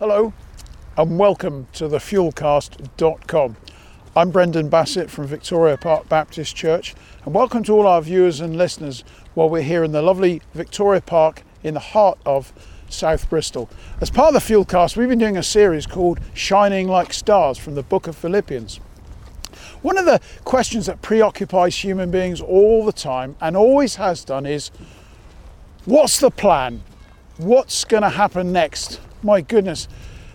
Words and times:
Hello, 0.00 0.32
and 0.96 1.18
welcome 1.18 1.66
to 1.74 1.86
the 1.86 1.98
fuelcast.com. 1.98 3.56
I'm 4.16 4.30
Brendan 4.30 4.70
Bassett 4.70 5.10
from 5.10 5.26
Victoria 5.26 5.76
Park 5.76 6.08
Baptist 6.08 6.56
Church, 6.56 6.94
and 7.26 7.34
welcome 7.34 7.62
to 7.64 7.74
all 7.74 7.86
our 7.86 8.00
viewers 8.00 8.40
and 8.40 8.56
listeners 8.56 9.04
while 9.34 9.50
we're 9.50 9.60
here 9.60 9.84
in 9.84 9.92
the 9.92 10.00
lovely 10.00 10.40
Victoria 10.54 11.02
Park 11.02 11.42
in 11.62 11.74
the 11.74 11.80
heart 11.80 12.18
of 12.24 12.54
South 12.88 13.28
Bristol. 13.28 13.68
As 14.00 14.08
part 14.08 14.34
of 14.34 14.42
the 14.42 14.54
Fuelcast, 14.54 14.96
we've 14.96 15.06
been 15.06 15.18
doing 15.18 15.36
a 15.36 15.42
series 15.42 15.86
called 15.86 16.18
Shining 16.32 16.88
Like 16.88 17.12
Stars 17.12 17.58
from 17.58 17.74
the 17.74 17.82
book 17.82 18.06
of 18.06 18.16
Philippians. 18.16 18.76
One 19.82 19.98
of 19.98 20.06
the 20.06 20.22
questions 20.44 20.86
that 20.86 21.02
preoccupies 21.02 21.76
human 21.76 22.10
beings 22.10 22.40
all 22.40 22.86
the 22.86 22.92
time 22.94 23.36
and 23.38 23.54
always 23.54 23.96
has 23.96 24.24
done 24.24 24.46
is 24.46 24.70
what's 25.84 26.18
the 26.18 26.30
plan? 26.30 26.84
What's 27.36 27.84
going 27.84 28.02
to 28.02 28.08
happen 28.08 28.50
next? 28.50 28.98
My 29.22 29.42
goodness, 29.42 29.86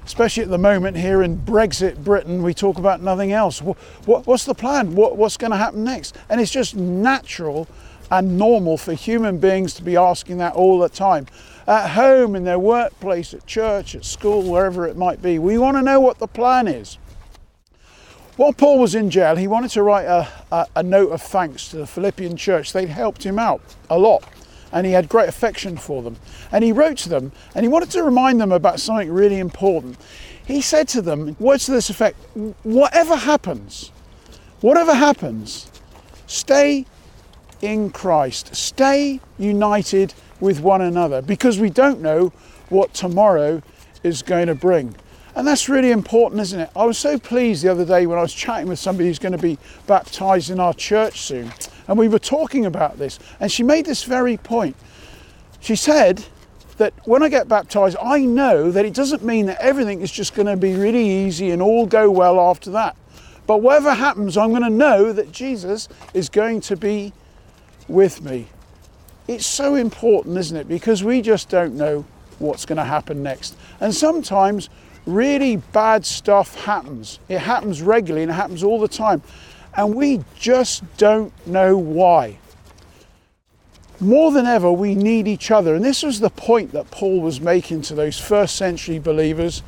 especially 0.06 0.44
at 0.44 0.50
the 0.50 0.60
moment 0.60 0.98
here 0.98 1.24
in 1.24 1.40
Brexit 1.40 2.04
Britain, 2.04 2.44
we 2.44 2.54
talk 2.54 2.78
about 2.78 3.02
nothing 3.02 3.32
else. 3.32 3.60
what's 3.60 4.46
the 4.46 4.54
plan? 4.54 4.94
what's 4.96 5.38
going 5.38 5.52
to 5.52 5.58
happen 5.58 5.84
next? 5.84 6.16
And 6.30 6.40
it's 6.40 6.52
just 6.52 6.76
natural 6.76 7.68
and 8.12 8.38
normal 8.38 8.78
for 8.78 8.94
human 8.94 9.40
beings 9.40 9.74
to 9.74 9.84
be 9.84 9.98
asking 9.98 10.38
that 10.38 10.54
all 10.54 10.78
the 10.78 10.90
time. 10.90 11.26
At 11.66 11.90
home, 11.90 12.36
in 12.36 12.44
their 12.44 12.60
workplace, 12.60 13.34
at 13.34 13.48
church, 13.48 13.96
at 13.96 14.06
school, 14.06 14.44
wherever 14.44 14.88
it 14.88 14.96
might 14.96 15.22
be. 15.22 15.40
We 15.40 15.58
want 15.58 15.78
to 15.78 15.82
know 15.82 16.00
what 16.00 16.20
the 16.20 16.28
plan 16.28 16.68
is. 16.68 17.00
While 18.38 18.54
Paul 18.54 18.80
was 18.80 18.94
in 18.94 19.10
jail, 19.10 19.36
he 19.38 19.48
wanted 19.48 19.72
to 19.72 19.82
write 19.82 20.06
a, 20.06 20.28
a, 20.52 20.68
a 20.76 20.84
note 20.84 21.12
of 21.12 21.22
thanks 21.24 21.70
to 21.70 21.78
the 21.78 21.88
Philippian 21.88 22.38
church. 22.38 22.74
They'd 22.74 22.90
helped 22.90 23.24
him 23.24 23.40
out 23.40 23.62
a 23.90 23.98
lot 23.98 24.24
and 24.72 24.86
he 24.86 24.94
had 24.94 25.10
great 25.10 25.30
affection 25.30 25.78
for 25.78 26.02
them. 26.02 26.18
And 26.52 26.64
he 26.64 26.72
wrote 26.72 26.98
to 27.00 27.10
them 27.10 27.32
and 27.54 27.64
he 27.64 27.70
wanted 27.70 27.92
to 27.92 28.04
remind 28.04 28.40
them 28.42 28.52
about 28.52 28.80
something 28.80 29.12
really 29.12 29.40
important. 29.40 29.98
He 30.46 30.62
said 30.62 30.88
to 30.90 31.02
them, 31.02 31.36
words 31.40 31.66
to 31.66 31.72
this 31.72 31.90
effect 31.90 32.18
whatever 32.64 33.16
happens, 33.16 33.92
whatever 34.62 34.94
happens, 34.94 35.70
stay 36.28 36.86
in 37.62 37.90
Christ, 37.90 38.56
stay 38.56 39.20
united 39.38 40.14
with 40.40 40.60
one 40.60 40.82
another 40.82 41.22
because 41.22 41.60
we 41.60 41.70
don't 41.70 42.02
know 42.02 42.32
what 42.70 42.94
tomorrow 42.94 43.62
is 44.04 44.22
going 44.22 44.48
to 44.48 44.56
bring. 44.56 44.96
And 45.36 45.46
that's 45.46 45.68
really 45.68 45.92
important, 45.92 46.42
isn't 46.42 46.60
it? 46.60 46.70
I 46.76 46.86
was 46.86 46.98
so 46.98 47.20
pleased 47.20 47.64
the 47.64 47.70
other 47.70 47.86
day 47.86 48.06
when 48.06 48.18
I 48.18 48.22
was 48.22 48.34
chatting 48.34 48.68
with 48.68 48.80
somebody 48.80 49.10
who's 49.10 49.20
going 49.20 49.34
to 49.34 49.38
be 49.38 49.58
baptized 49.86 50.50
in 50.50 50.60
our 50.62 50.74
church 50.74 51.22
soon. 51.22 51.52
And 51.88 51.98
we 51.98 52.08
were 52.08 52.20
talking 52.20 52.66
about 52.66 52.98
this. 52.98 53.20
And 53.40 53.52
she 53.52 53.64
made 53.64 53.86
this 53.86 54.04
very 54.04 54.38
point. 54.38 54.76
She 55.60 55.76
said 55.76 56.26
that 56.78 56.94
when 57.06 57.24
I 57.24 57.30
get 57.30 57.48
baptized, 57.48 57.98
I 58.02 58.20
know 58.20 58.72
that 58.72 58.86
it 58.86 58.94
doesn't 58.94 59.24
mean 59.24 59.46
that 59.48 59.62
everything 59.62 60.02
is 60.02 60.12
just 60.12 60.34
going 60.36 60.48
to 60.48 60.58
be 60.58 60.76
really 60.76 61.08
easy 61.08 61.52
and 61.52 61.62
all 61.62 61.86
go 61.86 62.12
well 62.12 62.40
after 62.40 62.72
that. 62.72 62.96
But 63.48 63.62
whatever 63.62 63.94
happens, 63.94 64.38
I'm 64.38 64.50
going 64.50 64.64
to 64.64 64.70
know 64.70 65.14
that 65.14 65.32
Jesus 65.32 65.88
is 66.14 66.30
going 66.30 66.62
to 66.62 66.76
be 66.76 67.14
with 67.88 68.22
me. 68.24 68.48
It's 69.28 69.46
so 69.46 69.76
important, 69.76 70.38
isn't 70.38 70.58
it? 70.58 70.68
Because 70.68 71.04
we 71.04 71.22
just 71.22 71.50
don't 71.50 71.76
know 71.76 72.06
what's 72.40 72.66
going 72.66 72.78
to 72.78 72.84
happen 72.84 73.24
next. 73.24 73.56
And 73.80 73.94
sometimes 73.94 74.70
really 75.06 75.58
bad 75.58 76.06
stuff 76.06 76.64
happens. 76.66 77.20
It 77.30 77.40
happens 77.40 77.82
regularly 77.82 78.24
and 78.24 78.32
it 78.32 78.36
happens 78.36 78.64
all 78.64 78.80
the 78.80 78.88
time. 78.88 79.22
And 79.76 79.96
we 79.96 80.24
just 80.36 80.84
don't 80.98 81.34
know 81.46 81.78
why. 81.78 82.38
More 84.00 84.32
than 84.32 84.46
ever, 84.46 84.72
we 84.72 84.94
need 84.96 85.28
each 85.28 85.52
other. 85.52 85.76
And 85.76 85.84
this 85.84 86.04
was 86.04 86.20
the 86.20 86.30
point 86.30 86.72
that 86.74 86.92
Paul 86.92 87.22
was 87.22 87.40
making 87.40 87.82
to 87.84 87.96
those 87.96 88.20
first 88.20 88.56
century 88.56 89.00
believers 89.00 89.64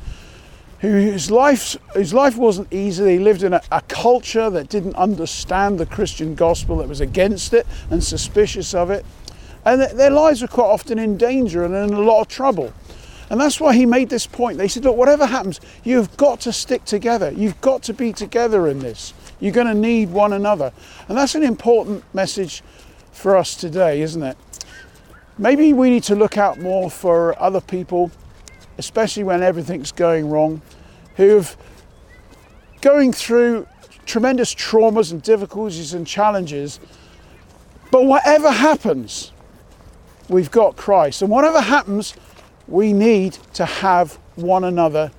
whose 0.80 1.30
life, 1.30 1.76
whose 1.94 2.14
life 2.14 2.36
wasn't 2.36 2.72
easy. 2.72 3.02
They 3.02 3.18
lived 3.18 3.42
in 3.42 3.52
a, 3.52 3.62
a 3.72 3.80
culture 3.82 4.48
that 4.50 4.68
didn't 4.68 4.94
understand 4.94 5.78
the 5.78 5.86
Christian 5.86 6.34
gospel, 6.34 6.76
that 6.76 6.88
was 6.88 7.00
against 7.00 7.52
it 7.52 7.66
and 7.90 8.02
suspicious 8.02 8.74
of 8.74 8.90
it. 8.90 9.04
And 9.64 9.80
their 9.80 10.10
lives 10.10 10.40
were 10.40 10.48
quite 10.48 10.66
often 10.66 10.98
in 10.98 11.16
danger 11.16 11.64
and 11.64 11.74
in 11.74 11.92
a 11.92 12.00
lot 12.00 12.20
of 12.20 12.28
trouble. 12.28 12.72
And 13.30 13.40
that's 13.40 13.60
why 13.60 13.74
he 13.74 13.84
made 13.84 14.08
this 14.08 14.26
point. 14.26 14.56
They 14.56 14.68
said, 14.68 14.84
look, 14.84 14.96
whatever 14.96 15.26
happens, 15.26 15.60
you've 15.84 16.16
got 16.16 16.40
to 16.42 16.52
stick 16.52 16.84
together. 16.84 17.30
You've 17.30 17.60
got 17.60 17.82
to 17.84 17.92
be 17.92 18.12
together 18.12 18.68
in 18.68 18.78
this. 18.78 19.12
You're 19.40 19.52
going 19.52 19.66
to 19.66 19.74
need 19.74 20.10
one 20.10 20.32
another. 20.32 20.72
And 21.08 21.16
that's 21.16 21.34
an 21.34 21.42
important 21.42 22.02
message 22.12 22.62
for 23.12 23.36
us 23.36 23.54
today, 23.54 24.00
isn't 24.00 24.22
it? 24.22 24.36
Maybe 25.38 25.72
we 25.72 25.90
need 25.90 26.02
to 26.04 26.16
look 26.16 26.36
out 26.36 26.58
more 26.58 26.90
for 26.90 27.40
other 27.40 27.60
people, 27.60 28.10
especially 28.78 29.24
when 29.24 29.42
everything's 29.42 29.92
going 29.92 30.28
wrong, 30.28 30.62
who've 31.16 31.56
going 32.80 33.12
through 33.12 33.66
tremendous 34.06 34.54
traumas 34.54 35.12
and 35.12 35.22
difficulties 35.22 35.94
and 35.94 36.06
challenges. 36.06 36.80
But 37.90 38.04
whatever 38.04 38.50
happens, 38.50 39.32
we've 40.28 40.50
got 40.50 40.76
Christ. 40.76 41.22
And 41.22 41.30
whatever 41.30 41.60
happens, 41.60 42.14
we 42.66 42.92
need 42.92 43.34
to 43.54 43.64
have 43.64 44.18
one 44.36 44.64
another 44.64 45.10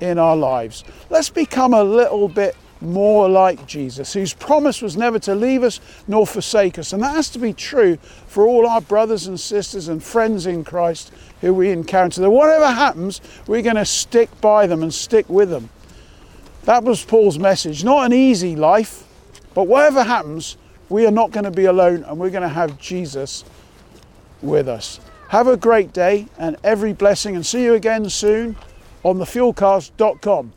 in 0.00 0.18
our 0.18 0.36
lives. 0.36 0.84
Let's 1.10 1.30
become 1.30 1.74
a 1.74 1.82
little 1.82 2.28
bit 2.28 2.56
more 2.80 3.28
like 3.28 3.66
Jesus, 3.66 4.12
whose 4.12 4.34
promise 4.34 4.82
was 4.82 4.96
never 4.96 5.18
to 5.20 5.34
leave 5.34 5.62
us 5.62 5.80
nor 6.06 6.26
forsake 6.26 6.78
us. 6.78 6.92
And 6.92 7.02
that 7.02 7.14
has 7.14 7.30
to 7.30 7.38
be 7.38 7.52
true 7.52 7.96
for 8.26 8.46
all 8.46 8.66
our 8.66 8.80
brothers 8.80 9.26
and 9.26 9.38
sisters 9.38 9.88
and 9.88 10.02
friends 10.02 10.46
in 10.46 10.64
Christ 10.64 11.12
who 11.40 11.54
we 11.54 11.70
encounter. 11.70 12.20
That 12.20 12.30
whatever 12.30 12.70
happens, 12.70 13.20
we're 13.46 13.62
going 13.62 13.76
to 13.76 13.84
stick 13.84 14.28
by 14.40 14.66
them 14.66 14.82
and 14.82 14.92
stick 14.92 15.28
with 15.28 15.50
them. 15.50 15.70
That 16.64 16.84
was 16.84 17.04
Paul's 17.04 17.38
message. 17.38 17.84
Not 17.84 18.06
an 18.06 18.12
easy 18.12 18.56
life, 18.56 19.04
but 19.54 19.64
whatever 19.64 20.02
happens, 20.02 20.56
we 20.88 21.06
are 21.06 21.10
not 21.10 21.30
going 21.30 21.44
to 21.44 21.50
be 21.50 21.66
alone 21.66 22.04
and 22.04 22.18
we're 22.18 22.30
going 22.30 22.42
to 22.42 22.48
have 22.48 22.78
Jesus 22.78 23.44
with 24.42 24.68
us. 24.68 25.00
Have 25.28 25.48
a 25.48 25.56
great 25.56 25.92
day 25.92 26.28
and 26.38 26.56
every 26.62 26.92
blessing, 26.92 27.34
and 27.34 27.44
see 27.44 27.64
you 27.64 27.74
again 27.74 28.08
soon 28.08 28.56
on 29.02 29.18
thefuelcast.com. 29.18 30.52